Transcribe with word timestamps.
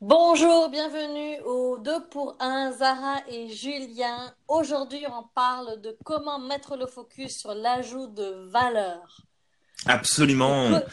Bonjour, 0.00 0.68
bienvenue 0.70 1.40
au 1.44 1.76
2 1.78 2.06
pour 2.08 2.36
1, 2.38 2.72
Zara 2.72 3.16
et 3.28 3.48
Julien. 3.48 4.32
Aujourd'hui, 4.46 5.04
on 5.08 5.24
parle 5.34 5.80
de 5.80 5.96
comment 6.04 6.38
mettre 6.38 6.76
le 6.76 6.86
focus 6.86 7.36
sur 7.38 7.52
l'ajout 7.54 8.06
de 8.06 8.48
valeur. 8.48 9.22
Absolument. 9.86 10.68
Écoute- 10.78 10.84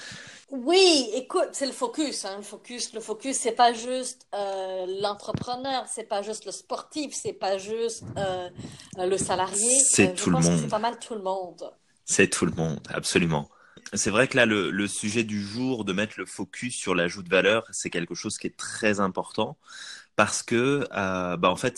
oui, 0.52 1.10
écoute, 1.13 1.49
c'est 1.54 1.65
le 1.65 1.71
focus, 1.71 2.23
hein, 2.26 2.38
le 2.38 2.44
focus, 2.44 2.94
le 2.94 2.99
focus, 2.99 3.38
c'est 3.38 3.52
pas 3.52 3.73
juste 3.73 4.28
euh, 4.33 4.85
l'entrepreneur, 5.01 5.85
c'est 5.87 6.03
pas 6.08 6.22
juste 6.22 6.46
le 6.46 6.51
sportif, 6.51 7.13
c'est 7.13 7.33
pas 7.33 7.58
juste 7.58 8.03
euh, 8.17 8.49
le 8.97 9.17
salarié. 9.17 9.79
C'est 9.81 10.10
Euh, 10.10 10.13
tout 10.15 10.29
le 10.29 10.35
pense 10.37 10.47
que 10.47 10.56
c'est 10.56 10.62
monde. 10.62 10.69
pas 10.69 10.79
mal 10.79 10.97
tout 10.99 11.15
le 11.15 11.22
monde. 11.22 11.72
C'est 12.06 12.28
tout 12.29 12.46
le 12.46 12.51
monde, 12.53 12.79
absolument. 12.94 13.49
C'est 13.94 14.10
vrai 14.10 14.28
que 14.28 14.36
là, 14.38 14.46
le, 14.46 14.88
sujet 14.88 15.24
du 15.24 15.42
jour, 15.42 15.85
de 15.85 15.94
mettre 15.94 16.16
le 16.17 16.26
focus 16.26 16.76
sur 16.76 16.95
l'ajout 16.95 17.23
de 17.23 17.30
valeur, 17.30 17.66
c'est 17.72 17.90
quelque 17.90 18.16
chose 18.16 18.38
qui 18.38 18.48
est 18.48 18.58
très 18.58 18.99
important 18.99 19.58
parce 20.16 20.44
que, 20.44 20.88
euh, 20.93 21.38
bah, 21.38 21.49
en 21.49 21.55
fait, 21.55 21.77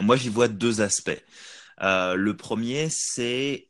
moi, 0.00 0.16
j'y 0.16 0.28
vois 0.28 0.48
deux 0.48 0.80
aspects. 0.80 1.22
Euh, 1.82 2.14
le 2.14 2.36
premier, 2.36 2.88
c'est 2.90 3.68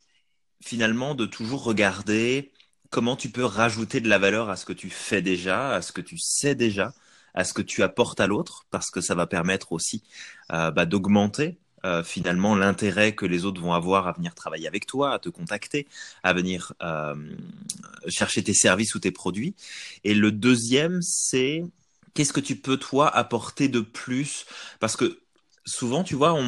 finalement 0.63 1.15
de 1.15 1.25
toujours 1.25 1.63
regarder 1.63 2.51
comment 2.89 3.15
tu 3.15 3.29
peux 3.29 3.45
rajouter 3.45 4.01
de 4.01 4.09
la 4.09 4.19
valeur 4.19 4.49
à 4.49 4.55
ce 4.55 4.65
que 4.65 4.73
tu 4.73 4.89
fais 4.89 5.21
déjà, 5.21 5.75
à 5.75 5.81
ce 5.81 5.91
que 5.91 6.01
tu 6.01 6.17
sais 6.17 6.55
déjà, 6.55 6.93
à 7.33 7.43
ce 7.43 7.53
que 7.53 7.61
tu 7.61 7.83
apportes 7.83 8.19
à 8.19 8.27
l'autre, 8.27 8.65
parce 8.71 8.89
que 8.91 9.01
ça 9.01 9.15
va 9.15 9.27
permettre 9.27 9.71
aussi 9.71 10.03
euh, 10.51 10.71
bah, 10.71 10.85
d'augmenter 10.85 11.59
euh, 11.87 12.03
finalement 12.03 12.55
l'intérêt 12.55 13.15
que 13.15 13.25
les 13.25 13.45
autres 13.45 13.61
vont 13.61 13.73
avoir 13.73 14.07
à 14.07 14.11
venir 14.11 14.35
travailler 14.35 14.67
avec 14.67 14.85
toi, 14.85 15.13
à 15.13 15.19
te 15.19 15.29
contacter, 15.29 15.87
à 16.23 16.33
venir 16.33 16.73
euh, 16.83 17.15
chercher 18.09 18.43
tes 18.43 18.53
services 18.53 18.93
ou 18.95 18.99
tes 18.99 19.11
produits. 19.11 19.55
Et 20.03 20.13
le 20.13 20.31
deuxième, 20.31 21.01
c'est 21.01 21.63
qu'est-ce 22.13 22.33
que 22.33 22.41
tu 22.41 22.57
peux 22.57 22.77
toi 22.77 23.07
apporter 23.15 23.69
de 23.69 23.79
plus? 23.79 24.45
Parce 24.79 24.97
que 24.97 25.19
souvent, 25.65 26.03
tu 26.03 26.15
vois, 26.15 26.33
on, 26.33 26.43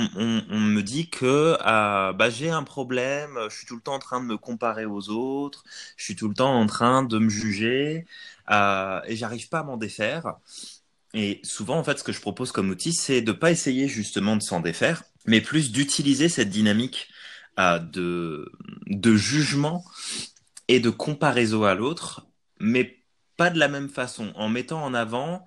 me 0.60 0.82
dit 0.82 1.10
que 1.10 1.58
ah, 1.62 2.14
bah, 2.18 2.30
j'ai 2.30 2.50
un 2.50 2.64
problème, 2.64 3.38
je 3.50 3.56
suis 3.56 3.66
tout 3.68 3.76
le 3.76 3.82
temps 3.82 3.96
en 3.96 4.00
train 4.00 4.22
de 4.22 4.26
me 4.26 4.38
comparer 4.38 4.86
aux 4.86 5.10
autres, 5.10 5.64
je 5.98 6.04
suis 6.06 6.16
tout 6.16 6.28
le 6.28 6.34
temps 6.36 6.54
en 6.54 6.66
train 6.66 7.04
de 7.04 7.20
me 7.20 7.30
juger 7.30 8.06
euh, 8.52 9.02
et 9.06 9.16
j'arrive 9.16 9.50
pas 9.50 9.60
à 9.60 9.64
m'en 9.64 9.78
défaire. 9.78 10.36
Et 11.14 11.40
souvent, 11.44 11.78
en 11.78 11.84
fait, 11.84 11.98
ce 12.00 12.04
que 12.04 12.12
je 12.12 12.22
propose 12.22 12.52
comme 12.52 12.70
outil, 12.70 12.94
c'est 12.94 13.22
de 13.22 13.32
pas 13.32 13.52
essayer 13.52 13.88
justement 13.88 14.36
de 14.36 14.44
s'en 14.44 14.60
défaire, 14.60 15.04
mais 15.26 15.42
plus 15.42 15.72
d'utiliser 15.72 16.30
cette 16.30 16.50
dynamique 16.50 17.10
euh, 17.60 17.80
de, 17.80 18.52
de 18.88 19.16
jugement 19.16 19.84
et 20.68 20.80
de 20.80 20.90
comparaison 20.90 21.64
à 21.64 21.76
l'autre, 21.76 22.28
mais 22.60 23.04
pas 23.38 23.50
de 23.50 23.60
la 23.60 23.68
même 23.68 23.90
façon, 23.90 24.32
en 24.36 24.50
mettant 24.50 24.84
en 24.84 24.94
avant, 24.94 25.46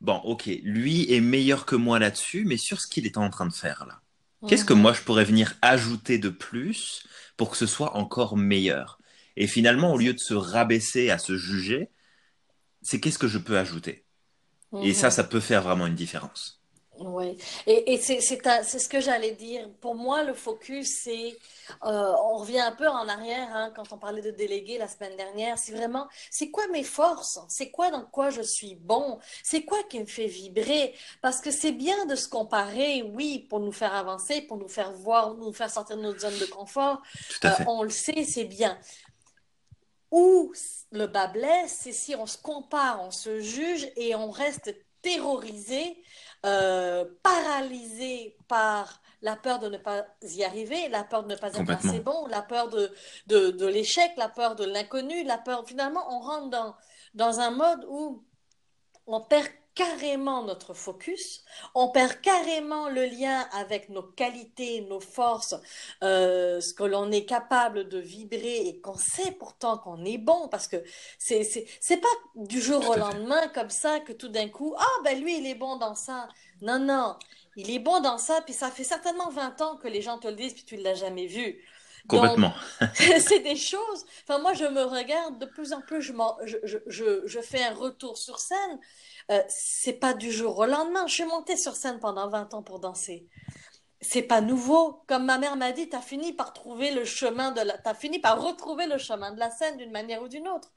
bon, 0.00 0.16
ok, 0.24 0.48
lui 0.62 1.12
est 1.12 1.20
meilleur 1.20 1.66
que 1.66 1.76
moi 1.76 1.98
là-dessus, 1.98 2.44
mais 2.44 2.56
sur 2.56 2.80
ce 2.80 2.86
qu'il 2.86 3.06
est 3.06 3.18
en 3.18 3.30
train 3.30 3.46
de 3.46 3.52
faire 3.52 3.86
là. 3.86 4.00
Qu'est-ce 4.46 4.64
que 4.64 4.74
moi 4.74 4.92
je 4.92 5.00
pourrais 5.00 5.24
venir 5.24 5.54
ajouter 5.62 6.18
de 6.18 6.28
plus 6.28 7.06
pour 7.36 7.50
que 7.50 7.56
ce 7.56 7.66
soit 7.66 7.96
encore 7.96 8.36
meilleur? 8.36 8.98
Et 9.36 9.46
finalement, 9.46 9.92
au 9.94 9.98
lieu 9.98 10.12
de 10.12 10.18
se 10.18 10.34
rabaisser 10.34 11.10
à 11.10 11.18
se 11.18 11.36
juger, 11.36 11.88
c'est 12.82 13.00
qu'est-ce 13.00 13.18
que 13.18 13.28
je 13.28 13.38
peux 13.38 13.58
ajouter? 13.58 14.04
Et 14.82 14.92
ça, 14.92 15.10
ça 15.10 15.24
peut 15.24 15.40
faire 15.40 15.62
vraiment 15.62 15.86
une 15.86 15.94
différence. 15.94 16.63
Oui, 17.00 17.36
et, 17.66 17.92
et 17.92 17.98
c'est 17.98 18.20
ce 18.20 18.88
que 18.88 19.00
j'allais 19.00 19.32
dire. 19.32 19.68
Pour 19.80 19.96
moi, 19.96 20.22
le 20.22 20.32
focus, 20.32 21.00
c'est, 21.02 21.36
euh, 21.84 22.14
on 22.22 22.36
revient 22.36 22.60
un 22.60 22.70
peu 22.70 22.86
en 22.86 23.08
arrière 23.08 23.48
hein, 23.52 23.72
quand 23.74 23.92
on 23.92 23.98
parlait 23.98 24.22
de 24.22 24.30
déléguer 24.30 24.78
la 24.78 24.86
semaine 24.86 25.16
dernière. 25.16 25.58
C'est 25.58 25.72
vraiment, 25.72 26.06
c'est 26.30 26.50
quoi 26.50 26.68
mes 26.68 26.84
forces? 26.84 27.40
C'est 27.48 27.72
quoi 27.72 27.90
dans 27.90 28.04
quoi 28.04 28.30
je 28.30 28.42
suis 28.42 28.76
bon? 28.76 29.18
C'est 29.42 29.64
quoi 29.64 29.82
qui 29.82 29.98
me 29.98 30.06
fait 30.06 30.28
vibrer? 30.28 30.94
Parce 31.20 31.40
que 31.40 31.50
c'est 31.50 31.72
bien 31.72 32.06
de 32.06 32.14
se 32.14 32.28
comparer, 32.28 33.02
oui, 33.02 33.40
pour 33.50 33.58
nous 33.58 33.72
faire 33.72 33.94
avancer, 33.94 34.42
pour 34.42 34.56
nous 34.56 34.68
faire 34.68 34.92
voir, 34.92 35.34
nous 35.34 35.52
faire 35.52 35.70
sortir 35.70 35.96
de 35.96 36.02
notre 36.02 36.20
zone 36.20 36.38
de 36.38 36.46
confort. 36.46 37.02
Euh, 37.44 37.50
on 37.66 37.82
le 37.82 37.90
sait, 37.90 38.22
c'est 38.24 38.44
bien. 38.44 38.78
Où 40.12 40.52
le 40.92 41.08
bas 41.08 41.26
blesse, 41.26 41.80
c'est 41.82 41.92
si 41.92 42.14
on 42.14 42.26
se 42.26 42.38
compare, 42.38 43.02
on 43.02 43.10
se 43.10 43.40
juge 43.40 43.90
et 43.96 44.14
on 44.14 44.30
reste 44.30 44.72
terrorisé, 45.02 45.98
euh, 46.44 47.04
paralysé 47.22 48.36
par 48.48 49.00
la 49.22 49.36
peur 49.36 49.58
de 49.58 49.68
ne 49.68 49.78
pas 49.78 50.04
y 50.22 50.44
arriver, 50.44 50.88
la 50.88 51.04
peur 51.04 51.22
de 51.22 51.28
ne 51.28 51.36
pas 51.36 51.48
être 51.54 51.70
assez 51.70 52.00
bon, 52.00 52.26
la 52.26 52.42
peur 52.42 52.68
de, 52.68 52.92
de, 53.26 53.50
de 53.50 53.66
l'échec, 53.66 54.12
la 54.18 54.28
peur 54.28 54.54
de 54.54 54.64
l'inconnu, 54.64 55.24
la 55.24 55.38
peur. 55.38 55.66
Finalement, 55.66 56.04
on 56.14 56.20
rentre 56.20 56.50
dans, 56.50 56.74
dans 57.14 57.40
un 57.40 57.50
mode 57.50 57.86
où 57.88 58.22
on 59.06 59.20
perd 59.20 59.48
carrément 59.74 60.42
notre 60.42 60.74
focus, 60.74 61.44
on 61.74 61.88
perd 61.88 62.20
carrément 62.20 62.88
le 62.88 63.06
lien 63.06 63.40
avec 63.52 63.88
nos 63.88 64.02
qualités, 64.02 64.82
nos 64.82 65.00
forces, 65.00 65.54
euh, 66.02 66.60
ce 66.60 66.72
que 66.74 66.84
l'on 66.84 67.10
est 67.10 67.24
capable 67.24 67.88
de 67.88 67.98
vibrer 67.98 68.68
et 68.68 68.80
qu'on 68.80 68.96
sait 68.96 69.32
pourtant 69.32 69.78
qu'on 69.78 70.04
est 70.04 70.18
bon, 70.18 70.48
parce 70.48 70.68
que 70.68 70.82
c'est, 71.18 71.44
c'est, 71.44 71.66
c'est 71.80 71.98
pas 71.98 72.08
du 72.36 72.60
jour 72.60 72.88
au 72.88 72.94
lendemain 72.94 73.48
comme 73.48 73.70
ça 73.70 74.00
que 74.00 74.12
tout 74.12 74.28
d'un 74.28 74.48
coup, 74.48 74.74
ah 74.78 75.02
ben 75.04 75.20
lui 75.20 75.38
il 75.38 75.46
est 75.46 75.54
bon 75.54 75.76
dans 75.76 75.94
ça. 75.94 76.28
Non, 76.60 76.78
non, 76.78 77.16
il 77.56 77.70
est 77.70 77.78
bon 77.78 78.00
dans 78.00 78.18
ça, 78.18 78.40
puis 78.42 78.54
ça 78.54 78.70
fait 78.70 78.84
certainement 78.84 79.30
20 79.30 79.60
ans 79.60 79.76
que 79.76 79.88
les 79.88 80.02
gens 80.02 80.18
te 80.18 80.28
le 80.28 80.34
disent, 80.34 80.54
puis 80.54 80.64
tu 80.64 80.76
ne 80.76 80.82
l'as 80.82 80.94
jamais 80.94 81.26
vu. 81.26 81.62
Complètement. 82.06 82.54
c'est 82.94 83.40
des 83.40 83.56
choses. 83.56 84.04
Enfin, 84.22 84.38
moi, 84.40 84.52
je 84.52 84.64
me 84.64 84.82
regarde 84.82 85.38
de 85.38 85.46
plus 85.46 85.72
en 85.72 85.80
plus, 85.80 86.02
je, 86.02 86.12
m'en- 86.12 86.36
je, 86.44 86.56
je, 86.64 86.78
je, 86.86 87.26
je 87.26 87.40
fais 87.40 87.62
un 87.64 87.74
retour 87.74 88.18
sur 88.18 88.38
scène. 88.38 88.78
Euh, 89.30 89.42
c'est 89.48 89.94
pas 89.94 90.12
du 90.14 90.30
jour 90.30 90.58
au 90.58 90.66
lendemain. 90.66 91.06
Je 91.06 91.14
suis 91.14 91.24
montée 91.24 91.56
sur 91.56 91.74
scène 91.76 91.98
pendant 92.00 92.28
20 92.28 92.52
ans 92.54 92.62
pour 92.62 92.78
danser. 92.78 93.26
C'est 94.00 94.22
pas 94.22 94.40
nouveau. 94.42 95.02
Comme 95.08 95.26
ma 95.26 95.38
mère 95.38 95.56
m'a 95.56 95.72
dit, 95.72 95.88
t'as 95.88 96.02
fini 96.02 96.32
par 96.32 96.52
trouver 96.52 96.90
le 96.92 97.04
chemin 97.04 97.52
de 97.52 97.60
la... 97.62 97.78
t'as 97.78 97.94
fini 97.94 98.18
par 98.18 98.42
retrouver 98.42 98.86
le 98.86 98.98
chemin 98.98 99.32
de 99.32 99.40
la 99.40 99.50
scène 99.50 99.78
d'une 99.78 99.92
manière 99.92 100.22
ou 100.22 100.28
d'une 100.28 100.48
autre. 100.48 100.72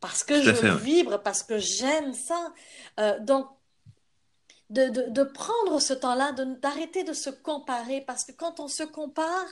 Parce 0.00 0.24
que 0.24 0.42
je 0.42 0.52
fait, 0.52 0.70
ouais. 0.70 0.78
vibre, 0.78 1.22
parce 1.22 1.42
que 1.42 1.58
j'aime 1.58 2.12
ça. 2.14 2.52
Euh, 3.00 3.18
donc, 3.20 3.46
de, 4.72 4.88
de, 4.88 5.10
de 5.10 5.22
prendre 5.22 5.80
ce 5.80 5.92
temps-là, 5.94 6.32
d'arrêter 6.32 7.04
de 7.04 7.12
se 7.12 7.30
comparer, 7.30 8.00
parce 8.02 8.24
que 8.24 8.32
quand 8.32 8.60
on 8.60 8.68
se 8.68 8.82
compare, 8.82 9.46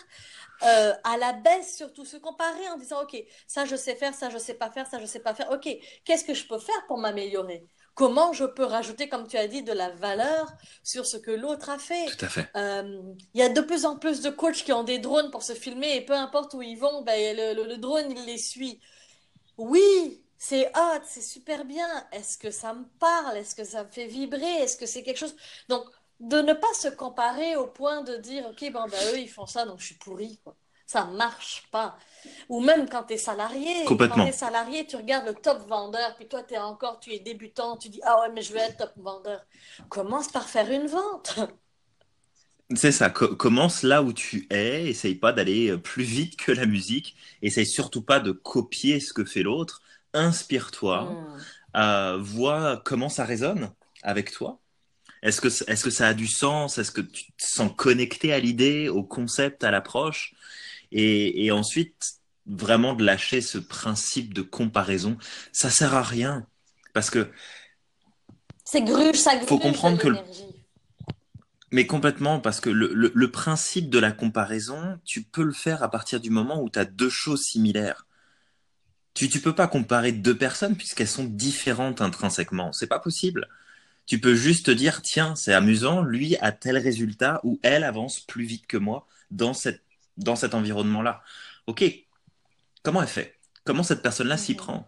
euh, 0.65 0.93
à 1.05 1.17
la 1.17 1.33
baisse 1.33 1.77
surtout, 1.77 2.05
se 2.05 2.17
comparer 2.17 2.69
en 2.71 2.77
disant, 2.77 3.03
OK, 3.03 3.17
ça 3.47 3.65
je 3.65 3.77
sais 3.77 3.95
faire, 3.95 4.15
ça 4.15 4.31
je 4.31 4.39
sais 4.39 4.55
pas 4.55 4.71
faire, 4.71 4.87
ça 4.87 4.99
je 4.99 5.07
sais 5.07 5.21
pas 5.21 5.35
faire, 5.35 5.51
OK, 5.53 5.69
qu'est-ce 6.05 6.25
que 6.25 6.35
je 6.35 6.47
peux 6.47 6.59
faire 6.59 6.87
pour 6.87 6.99
m'améliorer? 6.99 7.67
Comment 7.95 8.33
je 8.33 8.45
peux 8.45 8.65
rajouter, 8.65 9.09
comme 9.09 9.27
tu 9.27 9.37
as 9.37 9.47
dit, 9.49 9.63
de 9.63 9.73
la 9.73 9.91
valeur 9.91 10.51
sur 10.85 11.07
ce 11.07 11.17
que 11.17 11.31
l'autre 11.31 11.71
a 11.71 11.79
fait? 11.79 12.07
Tout 12.07 12.25
à 12.25 12.29
fait. 12.29 12.49
Euh, 12.57 13.03
Il 13.35 13.41
y 13.41 13.43
a 13.43 13.49
de 13.49 13.61
plus 13.61 13.85
en 13.85 13.97
plus 13.99 14.23
de 14.23 14.31
coachs 14.31 14.65
qui 14.65 14.73
ont 14.73 14.85
des 14.85 14.99
drones 14.99 15.31
pour 15.31 15.43
se 15.43 15.53
filmer 15.55 15.97
et 15.97 16.05
peu 16.05 16.15
importe 16.15 16.55
où 16.55 16.63
ils 16.63 16.79
vont, 16.79 17.03
ben, 17.03 17.37
le, 17.37 17.55
le- 17.55 17.69
le 17.69 17.77
drone, 17.77 18.11
il 18.11 18.25
les 18.25 18.39
suit. 18.39 18.81
Oui, 19.59 20.25
c'est 20.41 20.69
hot, 20.77 21.03
c'est 21.07 21.23
super 21.23 21.67
bien. 21.67 21.87
Est-ce 22.13 22.39
que 22.39 22.51
ça 22.51 22.75
me 22.75 22.87
parle? 22.99 23.37
Est-ce 23.39 23.55
que 23.55 23.65
ça 23.65 23.85
me 23.85 23.91
fait 23.91 24.07
vibrer? 24.09 24.47
Est-ce 24.63 24.79
que 24.79 24.87
c'est 24.87 25.05
quelque 25.05 25.19
chose... 25.19 25.37
Donc, 25.69 25.85
de 26.21 26.39
ne 26.41 26.55
pas 26.55 26.73
se 26.75 26.89
comparer 26.89 27.57
au 27.57 27.69
point 27.69 28.03
de 28.03 28.17
dire, 28.17 28.47
OK, 28.49 28.73
bon, 28.73 28.89
ben, 28.89 29.15
eux, 29.15 29.21
ils 29.21 29.29
font 29.31 29.47
ça, 29.47 29.67
donc 29.67 29.81
je 29.81 29.87
suis 29.87 29.97
pourri, 29.97 30.41
quoi. 30.45 30.57
Ça 30.87 31.05
marche 31.05 31.69
pas. 31.73 31.99
Ou 32.49 32.61
même 32.61 32.89
quand 32.89 33.05
tu 33.05 33.15
es 33.15 33.19
salarié, 33.19 34.03
quand 34.07 34.21
tu 34.21 34.29
es 34.29 34.33
salarié, 34.33 34.87
tu 34.87 34.97
regardes 34.97 35.27
le 35.27 35.35
top 35.35 35.67
vendeur, 35.69 36.17
puis 36.17 36.29
toi, 36.29 36.43
tu 36.45 36.55
es 36.55 36.59
encore, 36.59 37.01
tu 37.01 37.13
es 37.15 37.21
débutant, 37.21 37.77
tu 37.77 37.91
dis, 37.91 38.01
ah 38.05 38.21
ouais, 38.23 38.31
mais 38.35 38.43
je 38.43 38.53
veux 38.53 38.59
être 38.61 38.79
top 38.79 38.93
vendeur. 38.97 39.45
Commence 39.91 40.29
par 40.29 40.49
faire 40.49 40.71
une 40.71 40.89
vente. 40.89 41.39
C'est 42.77 42.93
ça, 42.93 43.11
co- 43.11 43.35
commence 43.35 43.83
là 43.83 44.03
où 44.03 44.13
tu 44.13 44.47
es, 44.51 44.87
essaye 44.89 45.17
pas 45.17 45.33
d'aller 45.33 45.71
euh, 45.71 45.79
plus 45.79 46.05
vite 46.05 46.37
que 46.37 46.53
la 46.53 46.67
musique, 46.67 47.17
essaye 47.43 47.67
surtout 47.67 48.03
pas 48.03 48.21
de 48.21 48.31
copier 48.31 49.01
ce 49.01 49.13
que 49.13 49.25
fait 49.25 49.43
l'autre, 49.43 49.83
inspire-toi, 50.15 51.11
Hmm. 51.13 51.39
euh, 51.77 52.19
vois 52.21 52.83
comment 52.85 53.09
ça 53.09 53.25
résonne 53.25 53.71
avec 54.03 54.33
toi. 54.33 54.59
Est-ce 55.23 55.41
que, 55.41 55.49
est-ce 55.49 55.85
que 55.85 55.91
ça 55.91 56.09
a 56.09 56.15
du 56.15 56.27
sens? 56.27 56.79
Est-ce 56.79 56.91
que 56.93 57.03
tu 57.03 57.27
te 57.33 57.45
sens 57.45 57.71
connecté 57.77 58.33
à 58.33 58.39
l'idée, 58.39 58.89
au 58.89 59.03
concept, 59.03 59.65
à 59.65 59.71
l'approche? 59.71 60.35
Et, 60.93 61.45
et 61.45 61.53
ensuite, 61.53 62.15
vraiment 62.47 62.95
de 62.95 63.05
lâcher 63.05 63.41
ce 63.41 63.59
principe 63.59 64.35
de 64.35 64.43
comparaison. 64.43 65.19
Ça 65.53 65.71
sert 65.71 65.95
à 65.95 66.03
rien. 66.03 66.47
Parce 66.95 67.11
que, 67.11 67.31
C'est 68.65 68.83
gruge, 68.83 69.17
ça 69.17 69.33
faut 69.41 69.59
gruge 69.59 69.59
de 69.59 69.63
comprendre 69.63 69.99
que 69.99 70.09
le-. 70.09 70.19
Mais 71.71 71.87
complètement, 71.87 72.41
parce 72.41 72.61
que 72.61 72.71
le, 72.71 72.93
le, 72.93 73.13
le 73.15 73.31
principe 73.31 73.91
de 73.91 73.99
la 74.01 74.11
comparaison, 74.11 74.99
tu 75.05 75.23
peux 75.23 75.45
le 75.45 75.53
faire 75.53 75.85
à 75.85 75.91
partir 75.91 76.19
du 76.21 76.31
moment 76.31 76.61
où 76.61 76.69
tu 76.69 76.79
as 76.79 76.85
deux 76.85 77.11
choses 77.11 77.43
similaires. 77.43 78.07
Tu 79.15 79.29
tu 79.29 79.41
peux 79.41 79.55
pas 79.55 79.67
comparer 79.67 80.13
deux 80.13 80.37
personnes 80.37 80.77
puisqu'elles 80.77 81.09
sont 81.09 81.25
différentes 81.25 82.01
intrinsèquement. 82.01 82.73
C'est 82.73 82.87
pas 82.87 83.01
possible. 83.01 83.49
Tu 84.07 84.19
peux 84.21 84.35
juste 84.35 84.67
te 84.67 84.71
dire, 84.71 85.03
tiens, 85.03 85.37
c'est 85.37 85.53
amusant, 85.53 86.03
lui 86.03 86.37
a 86.39 86.53
tel 86.53 86.79
résultat 86.79 87.41
ou 87.45 87.61
elle 87.63 87.85
avance 87.85 88.21
plus 88.21 88.45
vite 88.45 88.67
que 88.67 88.77
moi 88.77 89.07
dans 89.31 89.55
cette, 89.55 89.83
dans 90.17 90.37
cet 90.37 90.55
environnement-là. 90.55 91.23
Ok, 91.67 91.85
comment 92.83 93.03
elle 93.03 93.09
fait? 93.09 93.37
Comment 93.65 93.83
cette 93.83 94.03
personne-là 94.03 94.37
s'y 94.37 94.55
prend? 94.55 94.87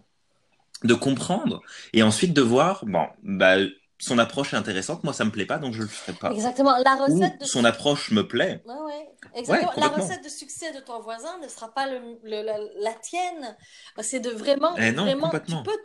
De 0.83 0.95
comprendre 0.95 1.63
et 1.93 2.03
ensuite 2.03 2.33
de 2.33 2.43
voir, 2.43 2.85
bon, 2.87 3.07
bah, 3.23 3.59
son 3.99 4.19
approche 4.19 4.53
est 4.53 4.57
intéressante, 4.57 5.05
moi 5.05 5.13
ça 5.13 5.25
me 5.25 5.31
plaît 5.31 5.47
pas, 5.47 5.59
donc 5.59 5.75
je 5.75 5.83
le 5.83 5.87
ferai 5.87 6.13
pas. 6.19 6.33
Exactement. 6.33 6.77
La 6.85 6.97
recette 6.97 7.35
Ou 7.41 7.45
de 7.45 7.45
son 7.45 7.65
approche 7.65 8.11
me 8.11 8.27
plaît. 8.27 8.61
Ouais, 8.67 8.75
ouais. 8.87 9.09
Exactement. 9.35 9.73
la 9.77 9.89
recette 9.89 10.25
de 10.25 10.29
succès 10.29 10.73
de 10.73 10.81
ton 10.81 11.01
voisin 11.01 11.39
ne 11.39 11.49
sera 11.49 11.73
pas 11.73 11.87
le, 11.87 11.99
le- 12.23 12.43
la, 12.43 12.59
la 12.77 12.95
tienne. 12.95 13.57
C'est 14.01 14.21
de 14.21 14.31
vraiment, 14.31 14.75
Eh 14.79 14.93
non, 14.93 15.05
vraiment, 15.05 15.31
tu 15.47 15.57
peux 15.63 15.79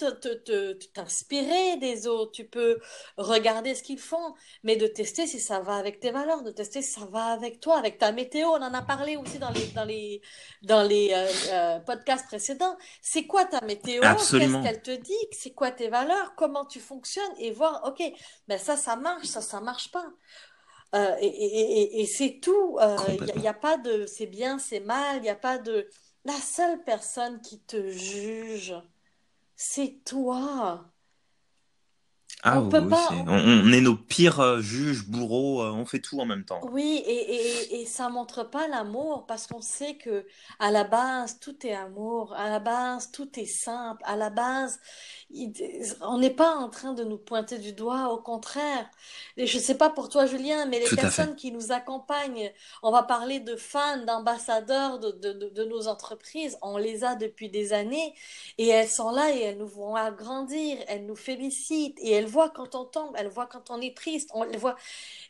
t'inspirer 0.94 1.78
des 1.78 2.08
autres, 2.08 2.32
tu 2.32 2.46
peux 2.48 2.80
regarder 3.18 3.76
ce 3.76 3.84
qu'ils 3.84 4.00
font, 4.00 4.34
mais 4.64 4.76
de 4.76 4.88
tester 4.88 5.28
si 5.28 5.40
ça 5.40 5.60
va 5.60 5.76
avec 5.76 6.00
tes 6.00 6.12
valeurs, 6.12 6.44
de 6.44 6.52
tester 6.52 6.82
si 6.82 6.92
ça 7.00 7.06
va 7.06 7.26
avec 7.28 7.60
toi, 7.60 7.78
avec 7.78 7.98
ta 7.98 8.12
météo. 8.12 8.48
On 8.50 8.62
en 8.62 8.74
a 8.74 8.82
parlé 8.82 9.18
aussi 9.18 9.40
dans 9.40 9.50
les, 9.52 9.68
dans 9.68 9.86
les, 9.86 10.22
dans 10.62 10.84
les 10.84 11.10
euh, 11.14 11.28
euh, 11.52 11.80
podcasts 11.80 12.28
précédents. 12.28 12.78
C'est 13.02 13.26
quoi 13.28 13.46
ta 13.46 13.62
météo? 13.62 14.16
Qu'est-ce 14.36 14.58
qu'elle 14.58 14.82
te 14.82 14.92
dit? 14.92 15.14
C'est 15.32 15.52
quoi 15.54 15.72
tes 15.72 15.90
valeurs? 15.90 16.34
Comment 16.36 16.66
tu 16.66 16.80
fonctionnes? 16.80 17.34
Et 17.40 17.52
voir, 17.52 17.84
OK, 17.86 18.02
ben 18.48 18.58
ça, 18.58 18.78
ça 18.78 18.96
marche, 18.96 19.28
ça, 19.28 19.42
ça 19.42 19.62
marche 19.62 19.92
pas. 19.92 20.06
Euh, 20.96 21.16
et 21.20 21.28
et- 21.28 21.82
et- 22.00 22.02
et 22.02 22.06
c'est 22.08 22.40
tout. 22.42 22.78
Il 23.10 23.24
n'y 23.24 23.32
a, 23.32 23.36
Complètement. 23.36 23.44
y 23.44 23.48
a 23.48 23.54
pas 23.54 23.78
de 23.78 24.06
c'est 24.06 24.26
bien, 24.28 24.60
c'est 24.60 24.80
mal. 24.80 25.18
Il 25.18 25.22
n'y 25.24 25.30
a 25.30 25.36
pas 25.36 25.58
de... 25.58 25.90
La 26.26 26.34
seule 26.36 26.84
personne 26.84 27.42
qui 27.42 27.60
te 27.62 27.90
juge, 27.92 28.76
c'est 29.56 30.04
toi. 30.06 30.94
Ah 32.44 32.60
On 32.60 32.66
oui, 32.66 32.70
peut 32.70 32.88
pas... 32.88 33.10
on, 33.12 33.28
on 33.28 33.72
est 33.72 33.82
nos 33.82 33.96
pires 33.96 34.40
euh, 34.40 34.62
juges, 34.62 35.08
bourreaux, 35.08 35.62
euh, 35.64 35.72
on 35.72 35.86
fait 35.86 36.00
tout 36.00 36.20
en 36.20 36.26
même 36.26 36.46
temps. 36.46 36.62
Oui, 36.72 37.04
et, 37.06 37.36
et, 37.36 37.82
et 37.82 37.86
ça 37.86 38.10
montre 38.10 38.44
pas 38.44 38.68
l'amour 38.68 39.26
parce 39.28 39.48
qu'on 39.48 39.62
sait 39.62 39.96
que 39.96 40.26
à 40.60 40.72
la 40.72 40.84
base, 40.84 41.40
tout 41.40 41.66
est 41.66 41.74
amour. 41.74 42.34
À 42.36 42.50
la 42.50 42.60
base, 42.60 43.12
tout 43.12 43.40
est 43.40 43.46
simple. 43.46 44.02
À 44.06 44.16
la 44.16 44.30
base, 44.30 44.80
il- 45.32 45.54
on 46.02 46.20
n'est 46.20 46.30
pas 46.30 46.56
en 46.56 46.70
train 46.70 46.94
de 46.94 47.04
nous 47.04 47.18
pointer 47.18 47.58
du 47.58 47.74
doigt. 47.74 48.10
Au 48.14 48.18
contraire. 48.22 48.90
Et 49.36 49.48
je 49.48 49.58
sais 49.60 49.76
pas 49.78 49.90
pour 49.90 50.10
toi, 50.10 50.26
Julien, 50.28 50.66
mais 50.68 50.80
les 50.80 50.86
Tout 50.88 50.96
personnes 50.96 51.36
qui 51.36 51.52
nous 51.52 51.72
accompagnent, 51.72 52.52
on 52.84 52.92
va 52.92 53.04
parler 53.04 53.40
de 53.40 53.56
fans, 53.56 54.04
d'ambassadeurs 54.06 55.00
de, 55.00 55.12
de, 55.12 55.34
de, 55.34 55.50
de 55.50 55.64
nos 55.66 55.88
entreprises. 55.88 56.58
On 56.62 56.78
les 56.78 57.04
a 57.04 57.16
depuis 57.16 57.50
des 57.50 57.74
années 57.74 58.14
et 58.58 58.68
elles 58.68 58.88
sont 58.90 59.12
là 59.12 59.32
et 59.34 59.42
elles 59.42 59.58
nous 59.58 59.68
vont 59.68 59.96
agrandir. 59.96 60.78
Elles 60.88 61.06
nous 61.06 61.16
félicitent 61.16 61.98
et 62.00 62.12
elles 62.12 62.27
voient 62.28 62.50
quand 62.50 62.76
on 62.76 62.86
tombe, 62.86 63.16
elles 63.18 63.30
voient 63.30 63.48
quand 63.48 63.70
on 63.72 63.82
est 63.82 63.96
triste. 63.96 64.30
On 64.34 64.44
les 64.44 64.58
voit. 64.58 64.76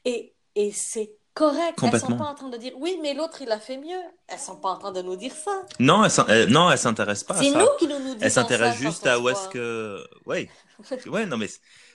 Et, 0.06 0.34
et 0.56 0.72
c'est 0.72 1.12
correct. 1.34 1.80
Elles 1.84 2.00
sont 2.00 2.08
pas 2.18 2.26
en 2.26 2.36
train 2.36 2.50
de 2.50 2.58
dire 2.58 2.74
oui, 2.78 2.98
mais 3.02 3.14
l'autre 3.14 3.42
il 3.42 3.52
a 3.52 3.60
fait 3.60 3.78
mieux. 3.78 4.02
Elles 4.28 4.40
sont 4.40 4.58
pas 4.58 4.70
en 4.70 4.78
train 4.78 4.92
de 4.92 5.02
nous 5.02 5.16
dire 5.16 5.34
ça. 5.34 5.64
Non, 5.80 6.04
elle, 6.04 6.12
s'in- 6.12 6.26
elle- 6.28 6.50
non, 6.50 6.72
elle 6.72 6.78
s'intéresse 6.78 7.24
pas 7.24 7.36
C'est 7.36 7.52
ça. 7.52 7.60
nous 7.60 7.68
qui 7.80 7.88
nous 7.88 8.00
nous 8.00 8.14
Elle 8.14 8.18
disons 8.20 8.32
s'intéresse 8.32 8.74
ça 8.76 8.80
juste 8.86 9.06
à 9.08 9.20
où 9.20 9.30
est-ce 9.30 9.42
voit. 9.44 9.50
que, 9.50 10.04
ouais, 10.26 10.50
ouais, 11.08 11.26
non 11.26 11.38
mais 11.38 11.48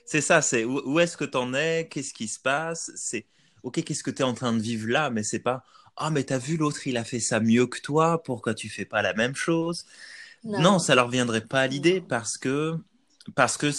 c'est- 0.04 0.20
ça, 0.20 0.42
c'est 0.42 0.64
où, 0.64 0.80
où 0.84 1.00
est-ce 1.00 1.16
que 1.16 1.24
t'en 1.24 1.52
es, 1.54 1.88
qu'est-ce 1.88 2.14
qui 2.14 2.28
se 2.28 2.38
passe, 2.38 2.90
c'est, 2.94 3.26
ok, 3.62 3.82
qu'est-ce 3.84 4.04
que 4.04 4.10
t'es 4.10 4.22
en 4.22 4.34
train 4.34 4.52
de 4.52 4.60
vivre 4.60 4.88
là, 4.88 5.10
mais 5.10 5.22
c'est 5.24 5.40
pas, 5.40 5.64
ah 5.96 6.10
mais 6.10 6.24
t'as 6.24 6.38
vu 6.38 6.56
l'autre, 6.56 6.86
il 6.86 6.96
a 6.96 7.04
fait 7.04 7.20
ça 7.20 7.40
mieux 7.40 7.66
que 7.66 7.80
toi, 7.80 8.22
pourquoi 8.22 8.54
tu 8.54 8.68
fais 8.68 8.84
pas 8.84 9.02
la 9.02 9.14
même 9.14 9.34
chose? 9.34 9.84
Non, 10.44 10.60
Non, 10.60 10.78
ça 10.78 10.94
leur 10.94 11.08
viendrait 11.08 11.44
pas 11.46 11.60
à 11.62 11.66
l'idée 11.66 12.00
parce 12.00 12.38
que 12.38 12.76
parce 13.36 13.56
que 13.56 13.70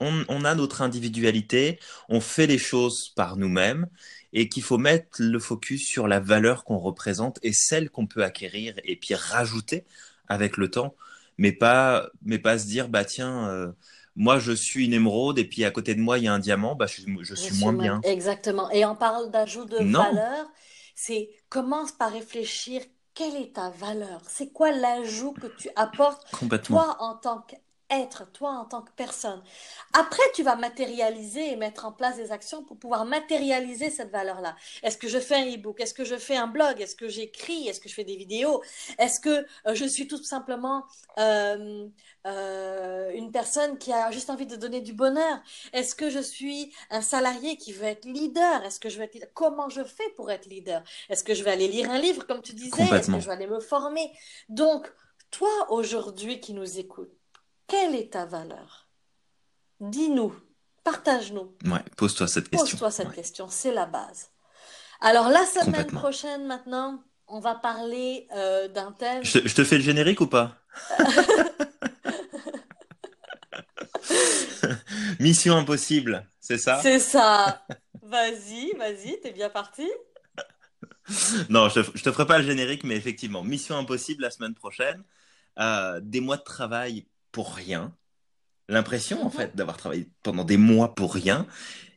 on, 0.00 0.24
on 0.28 0.44
a 0.44 0.54
notre 0.54 0.82
individualité, 0.82 1.78
on 2.08 2.20
fait 2.20 2.46
les 2.46 2.58
choses 2.58 3.10
par 3.10 3.36
nous-mêmes 3.36 3.88
et 4.32 4.48
qu'il 4.48 4.62
faut 4.62 4.78
mettre 4.78 5.08
le 5.20 5.38
focus 5.38 5.86
sur 5.86 6.08
la 6.08 6.20
valeur 6.20 6.64
qu'on 6.64 6.78
représente 6.78 7.38
et 7.42 7.52
celle 7.52 7.90
qu'on 7.90 8.06
peut 8.06 8.24
acquérir 8.24 8.74
et 8.84 8.96
puis 8.96 9.14
rajouter 9.14 9.84
avec 10.28 10.56
le 10.56 10.70
temps, 10.70 10.94
mais 11.38 11.52
pas 11.52 12.08
mais 12.22 12.38
pas 12.38 12.58
se 12.58 12.66
dire 12.66 12.88
bah 12.88 13.04
tiens 13.04 13.48
euh, 13.48 13.72
moi 14.16 14.38
je 14.38 14.52
suis 14.52 14.86
une 14.86 14.92
émeraude 14.94 15.38
et 15.38 15.44
puis 15.44 15.64
à 15.64 15.70
côté 15.70 15.94
de 15.94 16.00
moi 16.00 16.18
il 16.18 16.24
y 16.24 16.28
a 16.28 16.32
un 16.34 16.38
diamant, 16.38 16.74
bah 16.74 16.86
je, 16.86 17.02
je 17.22 17.34
suis 17.34 17.54
moins 17.56 17.72
bien. 17.72 18.00
Exactement. 18.02 18.70
Et 18.70 18.84
on 18.84 18.96
parle 18.96 19.30
d'ajout 19.30 19.64
de 19.64 19.78
Non, 19.78 20.00
valeur. 20.00 20.46
C'est 20.94 21.30
commence 21.48 21.92
par 21.92 22.12
réfléchir 22.12 22.82
quelle 23.14 23.36
est 23.36 23.54
ta 23.54 23.70
valeur? 23.70 24.22
C'est 24.28 24.52
quoi 24.52 24.72
l'ajout 24.72 25.32
que 25.34 25.46
tu 25.46 25.68
apportes 25.76 26.26
complètement, 26.30 26.84
toi 26.84 26.96
en 27.00 27.16
tant 27.16 27.40
qu'être, 27.88 28.30
toi 28.32 28.50
en 28.50 28.64
tant 28.64 28.82
que 28.82 28.90
personne. 28.96 29.42
Après, 29.92 30.22
tu 30.34 30.42
vas 30.42 30.56
matérialiser 30.56 31.52
et 31.52 31.56
mettre 31.56 31.84
en 31.84 31.92
place 31.92 32.16
des 32.16 32.32
actions 32.32 32.62
pour 32.64 32.78
pouvoir 32.78 33.04
matérialiser 33.04 33.90
cette 33.90 34.10
valeur-là. 34.10 34.56
Est-ce 34.82 34.98
que 34.98 35.08
je 35.08 35.18
fais 35.18 35.36
un 35.36 35.46
e-book? 35.46 35.80
Est-ce 35.80 35.94
que 35.94 36.04
je 36.04 36.16
fais 36.16 36.36
un 36.36 36.46
blog? 36.46 36.80
Est-ce 36.80 36.96
que 36.96 37.08
j'écris? 37.08 37.68
Est-ce 37.68 37.80
que 37.80 37.88
je 37.88 37.94
fais 37.94 38.04
des 38.04 38.16
vidéos? 38.16 38.62
Est-ce 38.98 39.20
que 39.20 39.46
euh, 39.66 39.74
je 39.74 39.84
suis 39.84 40.08
tout 40.08 40.22
simplement 40.22 40.84
euh, 41.18 41.86
euh, 42.26 43.10
une 43.14 43.30
personne 43.32 43.78
qui 43.78 43.92
a 43.92 44.10
juste 44.10 44.30
envie 44.30 44.46
de 44.46 44.56
donner 44.56 44.80
du 44.80 44.92
bonheur? 44.92 45.38
Est-ce 45.72 45.94
que 45.94 46.10
je 46.10 46.20
suis 46.20 46.72
un 46.90 47.02
salarié 47.02 47.56
qui 47.56 47.72
veut 47.72 47.86
être 47.86 48.04
leader? 48.04 48.64
Est-ce 48.64 48.80
que 48.80 48.88
je 48.88 48.98
veux 48.98 49.04
être 49.04 49.14
leader? 49.14 49.30
Comment 49.34 49.68
je 49.68 49.84
fais 49.84 50.08
pour 50.16 50.30
être 50.30 50.46
leader? 50.46 50.82
Est-ce 51.08 51.24
que 51.24 51.34
je 51.34 51.44
vais 51.44 51.50
aller 51.50 51.68
lire 51.68 51.90
un 51.90 51.98
livre, 51.98 52.26
comme 52.26 52.42
tu 52.42 52.54
disais? 52.54 52.82
Est-ce 52.82 53.10
que 53.10 53.20
je 53.20 53.26
vais 53.26 53.32
aller 53.32 53.46
me 53.46 53.60
former? 53.60 54.10
Donc, 54.48 54.90
toi, 55.30 55.50
aujourd'hui, 55.70 56.40
qui 56.40 56.54
nous 56.54 56.78
écoutes, 56.78 57.12
quelle 57.66 57.94
est 57.94 58.12
ta 58.12 58.26
valeur? 58.26 58.88
Dis-nous, 59.80 60.34
partage-nous, 60.82 61.56
Ouais, 61.64 61.82
pose-toi 61.96 62.28
cette 62.28 62.48
question. 62.48 62.66
pose-toi 62.70 62.90
cette 62.90 63.08
Ouais, 63.08 63.14
question, 63.14 63.48
c'est 63.48 63.72
la 63.72 63.86
base. 63.86 64.30
Alors, 65.00 65.28
la 65.28 65.44
semaine 65.44 65.86
prochaine, 65.86 66.46
maintenant, 66.46 67.02
on 67.26 67.40
va 67.40 67.54
parler 67.54 68.28
euh, 68.34 68.68
d'un 68.68 68.92
thème. 68.92 69.24
Je 69.24 69.38
te, 69.40 69.48
je 69.48 69.54
te 69.54 69.64
fais 69.64 69.76
le 69.76 69.82
générique 69.82 70.20
ou 70.20 70.26
pas? 70.26 70.56
Mission 75.20 75.56
impossible, 75.56 76.26
c'est 76.40 76.58
ça? 76.58 76.80
C'est 76.82 76.98
ça. 76.98 77.64
Vas-y, 78.02 78.72
vas-y, 78.76 79.20
t'es 79.20 79.32
bien 79.32 79.50
parti? 79.50 79.88
Non, 81.50 81.68
je 81.68 81.80
je 81.94 82.02
te 82.02 82.10
ferai 82.12 82.26
pas 82.26 82.38
le 82.38 82.44
générique, 82.44 82.84
mais 82.84 82.96
effectivement, 82.96 83.42
mission 83.42 83.76
impossible 83.76 84.22
la 84.22 84.30
semaine 84.30 84.54
prochaine. 84.54 85.02
Euh, 85.58 86.00
des 86.02 86.20
mois 86.20 86.36
de 86.36 86.42
travail 86.42 87.06
pour 87.34 87.54
rien. 87.54 87.94
L'impression, 88.68 89.20
en 89.22 89.30
Mhm. 89.30 89.30
fait, 89.30 89.56
d'avoir 89.56 89.76
travaillé 89.76 90.08
pendant 90.22 90.44
des 90.44 90.56
mois 90.56 90.94
pour 90.94 91.14
rien. 91.14 91.46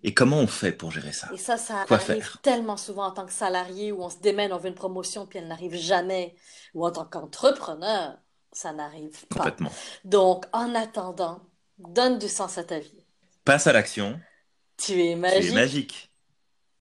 Et 0.03 0.13
comment 0.13 0.39
on 0.39 0.47
fait 0.47 0.73
pour 0.73 0.91
gérer 0.91 1.13
ça? 1.13 1.29
Et 1.33 1.37
ça, 1.37 1.57
ça 1.57 1.85
Quoi 1.85 1.97
arrive 1.97 2.07
faire? 2.07 2.39
tellement 2.41 2.77
souvent 2.77 3.05
en 3.07 3.11
tant 3.11 3.25
que 3.25 3.31
salarié 3.33 3.91
où 3.93 4.03
on 4.03 4.09
se 4.09 4.19
démène, 4.19 4.51
on 4.53 4.57
veut 4.57 4.69
une 4.69 4.75
promotion, 4.75 5.25
puis 5.27 5.39
elle 5.39 5.47
n'arrive 5.47 5.75
jamais. 5.75 6.35
Ou 6.73 6.85
en 6.85 6.91
tant 6.91 7.05
qu'entrepreneur, 7.05 8.17
ça 8.51 8.73
n'arrive 8.73 9.25
pas. 9.27 9.35
Complètement. 9.37 9.71
Donc, 10.03 10.45
en 10.53 10.75
attendant, 10.75 11.41
donne 11.77 12.19
du 12.19 12.27
sens 12.27 12.57
à 12.57 12.63
ta 12.63 12.79
vie. 12.79 13.05
Passe 13.45 13.67
à 13.67 13.73
l'action. 13.73 14.19
Tu 14.77 14.93
es 15.01 15.15
Tu 15.15 15.47
es 15.47 15.51
magique. 15.51 16.06